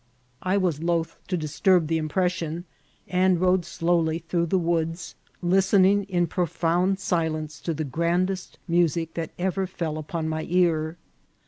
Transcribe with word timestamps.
I 0.41 0.57
was 0.57 0.81
loth 0.81 1.19
to 1.27 1.37
disturb 1.37 1.85
the 1.85 1.99
impression, 1.99 2.65
and 3.07 3.39
rode 3.39 3.63
slowly 3.65 4.17
through 4.17 4.47
the 4.47 4.57
woods, 4.57 5.13
listening 5.43 6.05
in 6.05 6.25
pro 6.25 6.47
found 6.47 6.99
silence 6.99 7.59
to 7.59 7.73
the 7.75 7.83
grandest 7.83 8.57
music 8.67 9.13
that 9.13 9.29
ever 9.37 9.67
fell 9.67 9.99
upon 9.99 10.27
my 10.27 10.47
ear. 10.49 10.97